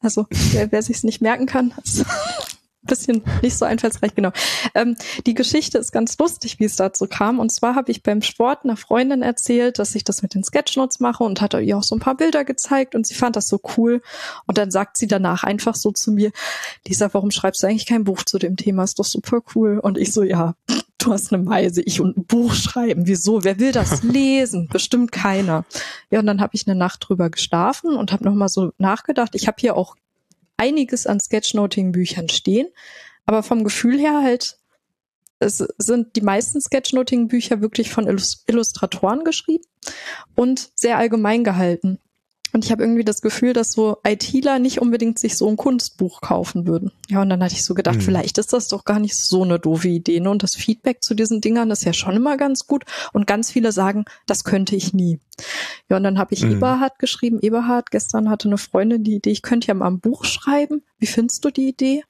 [0.00, 1.74] Also wer, wer sich es nicht merken kann.
[2.82, 4.30] bisschen nicht so einfallsreich, genau.
[4.74, 7.38] Ähm, die Geschichte ist ganz lustig, wie es dazu kam.
[7.38, 11.00] Und zwar habe ich beim Sport einer Freundin erzählt, dass ich das mit den Sketchnotes
[11.00, 13.60] mache und hatte ihr auch so ein paar Bilder gezeigt und sie fand das so
[13.76, 14.02] cool.
[14.46, 16.32] Und dann sagt sie danach einfach so zu mir,
[16.86, 18.84] Lisa, warum schreibst du eigentlich kein Buch zu dem Thema?
[18.84, 19.78] Ist doch super cool.
[19.78, 20.54] Und ich so, ja,
[20.98, 23.06] du hast eine Meise, ich und ein Buch schreiben.
[23.06, 23.44] Wieso?
[23.44, 24.68] Wer will das lesen?
[24.72, 25.64] Bestimmt keiner.
[26.10, 29.34] Ja, und dann habe ich eine Nacht drüber geschlafen und habe nochmal so nachgedacht.
[29.34, 29.96] Ich habe hier auch
[30.62, 32.68] einiges an Sketchnoting-Büchern stehen,
[33.26, 34.58] aber vom Gefühl her halt
[35.42, 39.64] es sind die meisten Sketchnoting-Bücher wirklich von Illustratoren geschrieben
[40.36, 41.98] und sehr allgemein gehalten.
[42.52, 46.20] Und ich habe irgendwie das Gefühl, dass so ITler nicht unbedingt sich so ein Kunstbuch
[46.20, 46.92] kaufen würden.
[47.08, 48.02] Ja, und dann hatte ich so gedacht, mhm.
[48.02, 50.20] vielleicht ist das doch gar nicht so eine doofe Idee.
[50.20, 50.28] Ne?
[50.28, 52.84] Und das Feedback zu diesen Dingern ist ja schon immer ganz gut.
[53.14, 55.18] Und ganz viele sagen, das könnte ich nie.
[55.88, 56.52] Ja, und dann habe ich mhm.
[56.52, 57.40] Eberhard geschrieben.
[57.40, 60.82] Eberhard, gestern hatte eine Freundin die Idee, ich könnte ja mal ein Buch schreiben.
[60.98, 62.04] Wie findest du die Idee?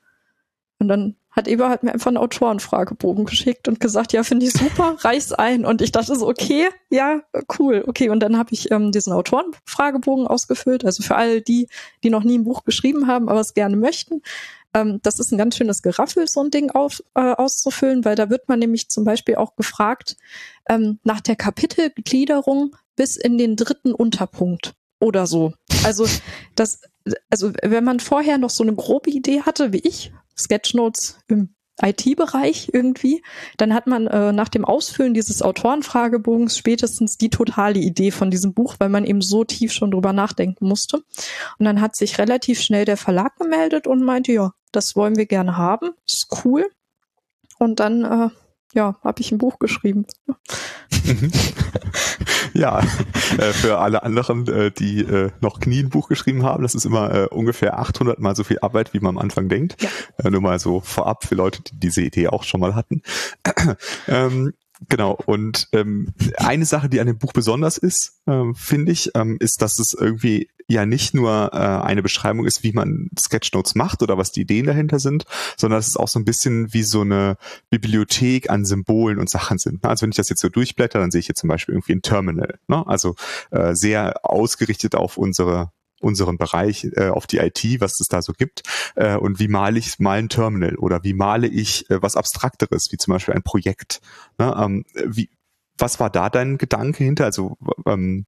[0.81, 4.97] Und dann hat Eberhard mir einfach einen Autorenfragebogen geschickt und gesagt, ja, finde ich super,
[5.01, 5.64] reich's ein.
[5.64, 7.23] Und ich dachte so, okay, ja,
[7.59, 8.11] cool, okay.
[8.11, 11.68] Und dann habe ich ähm, diesen Autorenfragebogen ausgefüllt, also für all die,
[12.05, 14.23] die noch nie ein Buch geschrieben haben, aber es gerne möchten.
[14.75, 18.31] Ähm, das ist ein ganz schönes Geraffel, so ein Ding auf, äh, auszufüllen, weil da
[18.31, 20.16] wird man nämlich zum Beispiel auch gefragt
[20.68, 25.53] ähm, nach der Kapitelgliederung bis in den dritten Unterpunkt oder so.
[25.85, 26.07] Also
[26.55, 26.83] das,
[27.31, 32.71] also wenn man vorher noch so eine grobe Idee hatte, wie ich, Sketchnotes im IT-Bereich
[32.73, 33.23] irgendwie,
[33.57, 38.53] dann hat man äh, nach dem Ausfüllen dieses Autorenfragebogens spätestens die totale Idee von diesem
[38.55, 40.99] Buch, weil man eben so tief schon drüber nachdenken musste.
[41.59, 45.27] Und dann hat sich relativ schnell der Verlag gemeldet und meinte, ja, das wollen wir
[45.27, 46.71] gerne haben, ist cool.
[47.59, 48.29] Und dann äh,
[48.73, 50.07] ja, habe ich ein Buch geschrieben.
[52.55, 56.75] ja, äh, für alle anderen, äh, die äh, noch nie ein Buch geschrieben haben, das
[56.75, 59.83] ist immer äh, ungefähr 800 mal so viel Arbeit, wie man am Anfang denkt.
[59.83, 59.91] Ja.
[60.19, 63.03] Äh, nur mal so vorab für Leute, die diese Idee auch schon mal hatten.
[64.09, 64.55] ähm,
[64.88, 69.37] Genau, und ähm, eine Sache, die an dem Buch besonders ist, ähm, finde ich, ähm,
[69.40, 74.03] ist, dass es irgendwie ja nicht nur äh, eine Beschreibung ist, wie man Sketchnotes macht
[74.03, 75.25] oder was die Ideen dahinter sind,
[75.57, 77.37] sondern dass es auch so ein bisschen wie so eine
[77.71, 79.83] Bibliothek an Symbolen und Sachen sind.
[79.83, 79.88] Ne?
[79.90, 82.03] Also wenn ich das jetzt so durchblätter, dann sehe ich hier zum Beispiel irgendwie ein
[82.03, 82.59] Terminal.
[82.68, 82.87] Ne?
[82.87, 83.14] Also
[83.51, 85.71] äh, sehr ausgerichtet auf unsere
[86.03, 88.62] unseren Bereich, äh, auf die IT, was es da so gibt
[88.97, 92.88] äh, und wie male ich mal ein Terminal oder wie male ich äh, was Abstrakteres,
[92.91, 94.01] wie zum Beispiel ein Projekt.
[94.38, 94.55] Ne?
[94.59, 95.31] Ähm, wie,
[95.79, 97.25] was war da dein Gedanke hinter?
[97.25, 98.27] Also ähm,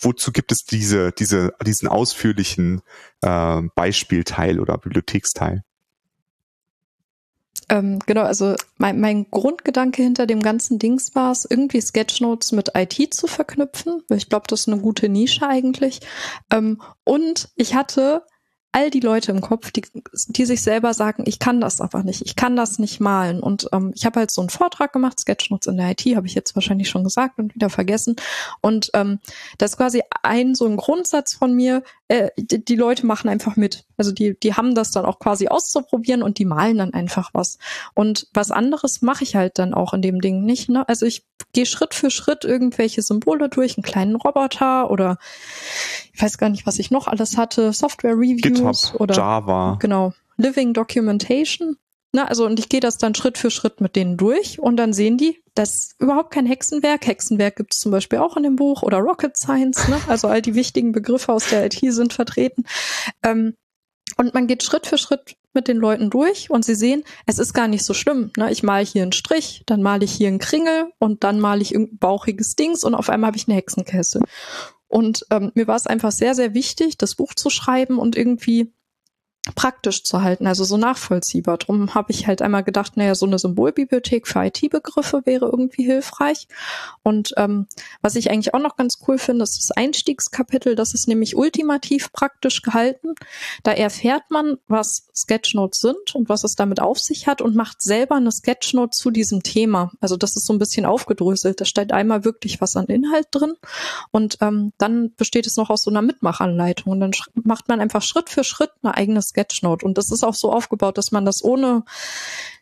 [0.00, 2.82] wozu gibt es diese, diese, diesen ausführlichen
[3.22, 5.62] äh, Beispielteil oder Bibliotheksteil?
[7.72, 12.72] Ähm, genau, also mein, mein Grundgedanke hinter dem ganzen Dings war es, irgendwie Sketchnotes mit
[12.76, 14.02] IT zu verknüpfen.
[14.10, 16.00] Ich glaube, das ist eine gute Nische eigentlich.
[16.50, 18.26] Ähm, und ich hatte
[18.72, 19.84] all die Leute im Kopf, die,
[20.28, 23.40] die sich selber sagen, ich kann das einfach nicht, ich kann das nicht malen.
[23.40, 26.34] Und ähm, ich habe halt so einen Vortrag gemacht, Sketchnotes in der IT, habe ich
[26.34, 28.16] jetzt wahrscheinlich schon gesagt und wieder vergessen.
[28.60, 29.18] Und ähm,
[29.56, 33.56] das ist quasi ein so ein Grundsatz von mir, äh, die, die Leute machen einfach
[33.56, 33.86] mit.
[33.96, 37.56] Also die, die haben das dann auch quasi auszuprobieren und die malen dann einfach was.
[37.94, 40.68] Und was anderes mache ich halt dann auch in dem Ding nicht.
[40.68, 40.86] Ne?
[40.86, 45.16] Also ich gehe Schritt für Schritt irgendwelche Symbole durch, einen kleinen Roboter oder
[46.12, 49.78] ich weiß gar nicht, was ich noch alles hatte, Software Reviews oder Java.
[49.80, 51.78] Genau, Living Documentation.
[52.12, 54.92] Na, also und ich gehe das dann Schritt für Schritt mit denen durch und dann
[54.92, 57.06] sehen die, das ist überhaupt kein Hexenwerk.
[57.06, 59.88] Hexenwerk gibt es zum Beispiel auch in dem Buch oder Rocket Science.
[59.88, 60.00] Ne?
[60.08, 62.64] Also all die wichtigen Begriffe aus der IT sind vertreten.
[63.22, 63.54] Ähm,
[64.16, 67.52] und man geht Schritt für Schritt mit den Leuten durch und sie sehen, es ist
[67.52, 68.30] gar nicht so schlimm.
[68.36, 68.50] Ne?
[68.50, 71.72] Ich male hier einen Strich, dann male ich hier einen Kringel und dann male ich
[71.72, 74.20] irgendein bauchiges Dings und auf einmal habe ich eine Hexenkesse.
[74.88, 78.72] Und ähm, mir war es einfach sehr, sehr wichtig, das Buch zu schreiben und irgendwie
[79.56, 81.58] praktisch zu halten, also so nachvollziehbar.
[81.58, 86.46] Drum habe ich halt einmal gedacht, naja, so eine Symbolbibliothek für IT-Begriffe wäre irgendwie hilfreich.
[87.02, 87.66] Und ähm,
[88.02, 90.76] was ich eigentlich auch noch ganz cool finde, ist das Einstiegskapitel.
[90.76, 93.14] Das ist nämlich ultimativ praktisch gehalten.
[93.64, 97.82] Da erfährt man, was Sketchnotes sind und was es damit auf sich hat und macht
[97.82, 99.90] selber eine Sketchnote zu diesem Thema.
[100.00, 101.60] Also das ist so ein bisschen aufgedröselt.
[101.60, 103.54] Da steht einmal wirklich was an Inhalt drin
[104.12, 108.02] und ähm, dann besteht es noch aus so einer Mitmachanleitung und dann macht man einfach
[108.02, 109.84] Schritt für Schritt eine eigene Sketchnote.
[109.84, 111.84] Und das ist auch so aufgebaut, dass man das ohne,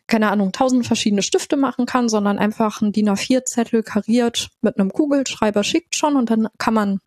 [0.07, 4.91] keine Ahnung, tausend verschiedene Stifte machen kann, sondern einfach ein DIN A4-Zettel kariert mit einem
[4.91, 6.99] Kugelschreiber schickt schon und dann kann man,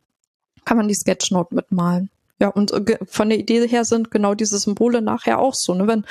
[0.65, 2.11] kann man die Sketchnote mitmalen.
[2.41, 5.73] Ja, und äh, von der Idee her sind genau diese Symbole nachher auch so.
[5.75, 5.87] Ne?
[5.87, 6.05] Wenn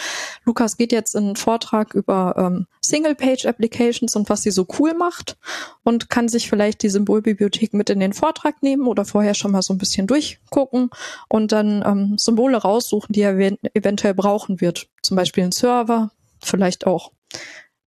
[0.45, 5.37] Lukas geht jetzt in einen Vortrag über ähm, Single-Page-Applications und was sie so cool macht
[5.83, 9.61] und kann sich vielleicht die Symbolbibliothek mit in den Vortrag nehmen oder vorher schon mal
[9.61, 10.91] so ein bisschen durchgucken
[11.27, 13.37] und dann ähm, Symbole raussuchen, die er
[13.73, 14.87] eventuell brauchen wird.
[15.01, 17.11] Zum Beispiel ein Server, vielleicht auch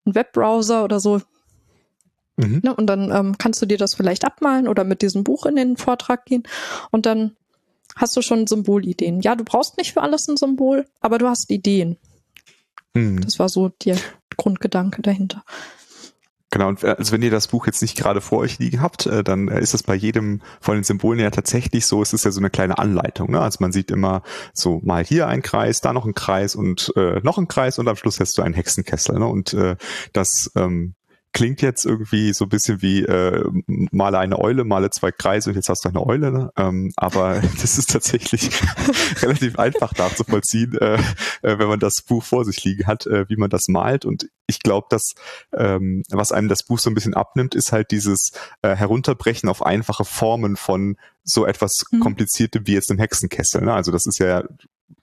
[0.05, 1.23] ein Webbrowser oder so.
[2.37, 2.61] Mhm.
[2.63, 2.75] Ne?
[2.75, 5.79] Und dann ähm, kannst du dir das vielleicht abmalen oder mit diesem Buch in den
[5.79, 6.43] Vortrag gehen
[6.91, 7.35] und dann
[7.97, 9.21] hast du schon Symbolideen.
[9.21, 11.97] Ja, du brauchst nicht für alles ein Symbol, aber du hast Ideen.
[12.95, 13.21] Hm.
[13.21, 13.97] Das war so der
[14.37, 15.43] Grundgedanke dahinter.
[16.51, 19.07] Genau, und äh, also wenn ihr das Buch jetzt nicht gerade vor euch liegen habt,
[19.07, 22.31] äh, dann ist das bei jedem von den Symbolen ja tatsächlich so, es ist ja
[22.31, 23.33] so eine kleine Anleitung.
[23.33, 23.41] Ne?
[23.41, 24.23] Also man sieht immer
[24.55, 27.89] so mal hier ein Kreis, da noch ein Kreis und äh, noch ein Kreis und
[27.89, 29.19] am Schluss hast du einen Hexenkessel.
[29.19, 29.27] Ne?
[29.27, 29.77] Und äh,
[30.13, 30.95] das ähm,
[31.37, 35.57] klingt jetzt irgendwie so ein bisschen wie äh, male eine Eule, male zwei Kreise und
[35.57, 36.33] jetzt hast du eine Eule.
[36.33, 36.51] Ne?
[36.57, 38.51] Ähm, aber das ist tatsächlich
[39.23, 40.95] relativ einfach nachzuvollziehen, äh,
[41.43, 44.07] äh, wenn man das Buch vor sich liegen hat, äh, wie man das malt.
[44.07, 45.13] Und ich glaube, dass
[45.53, 49.61] ähm, was einem das Buch so ein bisschen abnimmt, ist halt dieses äh, Herunterbrechen auf
[49.61, 52.01] einfache Formen von so etwas mhm.
[52.01, 53.61] Kompliziertem wie jetzt einem Hexenkessel.
[53.61, 53.75] Ne?
[53.75, 54.43] Also das ist ja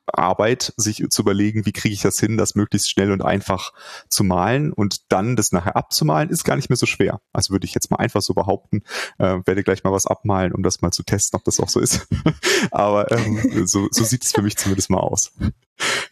[0.08, 3.74] Arbeit, sich zu überlegen, wie kriege ich das hin, das möglichst schnell und einfach
[4.10, 7.22] zu malen und dann das nachher abzumalen, ist gar nicht mehr so schwer.
[7.32, 8.84] Also würde ich jetzt mal einfach so behaupten,
[9.18, 11.80] äh, werde gleich mal was abmalen, um das mal zu testen, ob das auch so
[11.80, 12.08] ist.
[12.72, 15.32] Aber ähm, so, so sieht es für mich zumindest mal aus.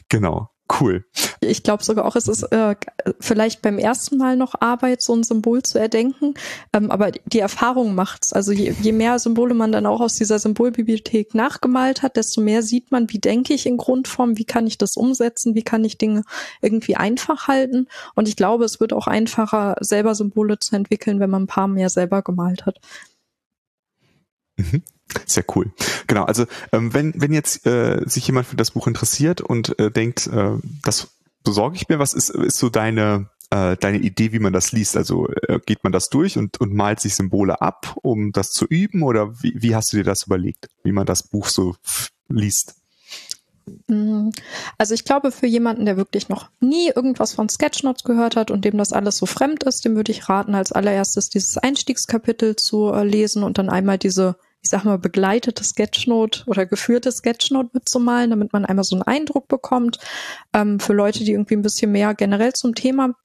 [0.09, 0.49] genau.
[0.79, 1.03] Cool.
[1.41, 2.75] Ich glaube sogar auch, es ist äh,
[3.19, 6.35] vielleicht beim ersten Mal noch Arbeit, so ein Symbol zu erdenken,
[6.71, 8.31] ähm, aber die Erfahrung macht's.
[8.31, 12.61] Also je, je mehr Symbole man dann auch aus dieser Symbolbibliothek nachgemalt hat, desto mehr
[12.61, 15.97] sieht man, wie denke ich in Grundform, wie kann ich das umsetzen, wie kann ich
[15.97, 16.23] Dinge
[16.61, 17.87] irgendwie einfach halten.
[18.15, 21.67] Und ich glaube, es wird auch einfacher, selber Symbole zu entwickeln, wenn man ein paar
[21.67, 22.79] mehr selber gemalt hat.
[24.57, 24.83] Mhm.
[25.25, 25.71] Sehr cool.
[26.07, 29.91] Genau, also ähm, wenn, wenn jetzt äh, sich jemand für das Buch interessiert und äh,
[29.91, 31.09] denkt, äh, das
[31.43, 34.97] besorge ich mir, was ist, ist so deine, äh, deine Idee, wie man das liest?
[34.97, 38.65] Also äh, geht man das durch und, und malt sich Symbole ab, um das zu
[38.65, 41.75] üben oder wie, wie hast du dir das überlegt, wie man das Buch so
[42.27, 42.75] liest?
[43.87, 44.29] Mm,
[44.77, 48.65] also ich glaube, für jemanden, der wirklich noch nie irgendwas von Sketchnotes gehört hat und
[48.65, 52.91] dem das alles so fremd ist, dem würde ich raten, als allererstes dieses Einstiegskapitel zu
[52.91, 58.29] äh, lesen und dann einmal diese ich sag mal, begleitete Sketchnote oder geführte Sketchnote mitzumalen,
[58.29, 59.99] damit man einmal so einen Eindruck bekommt.
[60.53, 63.15] Ähm, für Leute, die irgendwie ein bisschen mehr generell zum Thema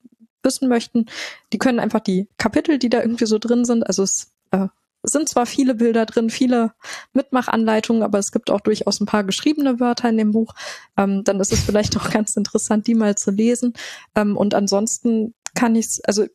[0.43, 1.05] wissen möchten,
[1.53, 4.67] die können einfach die Kapitel, die da irgendwie so drin sind, also es äh,
[5.03, 6.73] sind zwar viele Bilder drin, viele
[7.13, 10.53] Mitmachanleitungen, aber es gibt auch durchaus ein paar geschriebene Wörter in dem Buch.
[10.97, 13.73] Ähm, dann ist es vielleicht auch ganz interessant, die mal zu lesen.
[14.15, 16.25] Ähm, und ansonsten kann ich also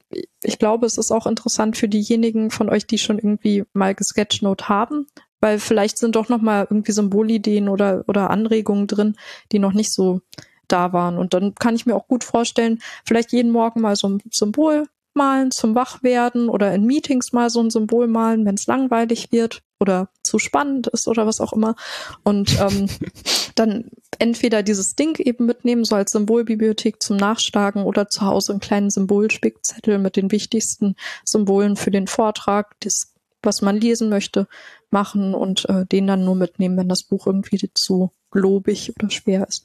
[0.43, 4.69] ich glaube, es ist auch interessant für diejenigen von euch, die schon irgendwie mal gesketchnote
[4.69, 5.07] haben,
[5.41, 9.17] weil vielleicht sind doch noch mal irgendwie Symbolideen oder oder Anregungen drin,
[9.53, 10.23] die noch nicht so
[10.67, 11.19] da waren.
[11.19, 14.89] Und dann kann ich mir auch gut vorstellen, vielleicht jeden Morgen mal so ein Symbol
[15.15, 19.63] malen zum Wachwerden oder in Meetings mal so ein Symbol malen, wenn es langweilig wird
[19.83, 21.75] oder zu spannend ist oder was auch immer.
[22.23, 22.89] Und ähm,
[23.55, 28.61] dann entweder dieses Ding eben mitnehmen, so als Symbolbibliothek zum Nachschlagen oder zu Hause einen
[28.61, 34.47] kleinen Symbolspickzettel mit den wichtigsten Symbolen für den Vortrag, das, was man lesen möchte,
[34.91, 39.47] machen und äh, den dann nur mitnehmen, wenn das Buch irgendwie zu globig oder schwer
[39.47, 39.65] ist.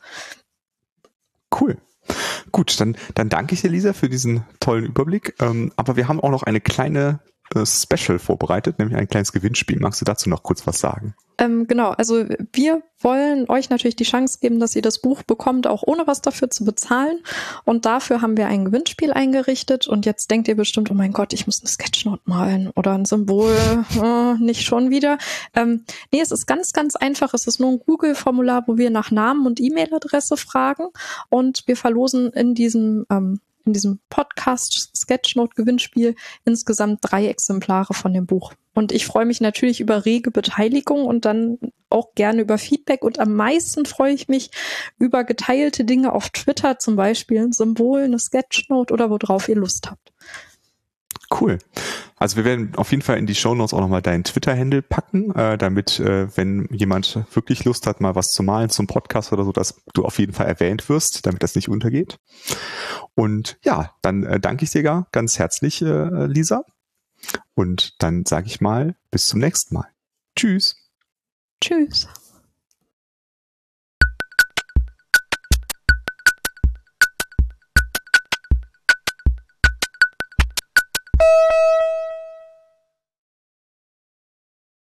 [1.57, 1.77] Cool.
[2.51, 5.35] Gut, dann, dann danke ich dir, Lisa, für diesen tollen Überblick.
[5.39, 7.19] Ähm, aber wir haben auch noch eine kleine
[7.65, 9.79] Special vorbereitet, nämlich ein kleines Gewinnspiel.
[9.79, 11.15] Magst du dazu noch kurz was sagen?
[11.39, 15.67] Ähm, genau, also wir wollen euch natürlich die Chance geben, dass ihr das Buch bekommt,
[15.67, 17.19] auch ohne was dafür zu bezahlen.
[17.63, 19.87] Und dafür haben wir ein Gewinnspiel eingerichtet.
[19.87, 23.05] Und jetzt denkt ihr bestimmt, oh mein Gott, ich muss eine Sketchnote malen oder ein
[23.05, 23.55] Symbol,
[24.01, 25.19] oh, nicht schon wieder.
[25.53, 27.35] Ähm, nee, es ist ganz, ganz einfach.
[27.35, 30.87] Es ist nur ein Google-Formular, wo wir nach Namen und E-Mail-Adresse fragen.
[31.29, 38.13] Und wir verlosen in diesem ähm, in diesem Podcast Sketchnote Gewinnspiel insgesamt drei Exemplare von
[38.13, 38.53] dem Buch.
[38.73, 41.57] Und ich freue mich natürlich über rege Beteiligung und dann
[41.89, 43.03] auch gerne über Feedback.
[43.03, 44.51] Und am meisten freue ich mich
[44.99, 49.89] über geteilte Dinge auf Twitter, zum Beispiel ein Symbol, eine Sketchnote oder worauf ihr Lust
[49.89, 50.13] habt.
[51.29, 51.59] Cool.
[52.15, 55.35] Also wir werden auf jeden Fall in die Show Notes auch nochmal deinen Twitter-Handle packen,
[55.35, 59.43] äh, damit, äh, wenn jemand wirklich Lust hat, mal was zu malen zum Podcast oder
[59.43, 62.17] so, dass du auf jeden Fall erwähnt wirst, damit das nicht untergeht.
[63.13, 66.63] Und ja, dann äh, danke ich dir gar ganz herzlich, äh, Lisa.
[67.55, 69.87] Und dann sage ich mal, bis zum nächsten Mal.
[70.35, 70.75] Tschüss.
[71.61, 72.07] Tschüss.